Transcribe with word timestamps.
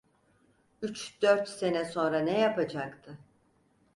Üç 0.81 1.21
dört 1.21 1.49
sene 1.49 1.85
sonra 1.85 2.19
ne 2.19 2.39
yapacaktı? 2.39 3.17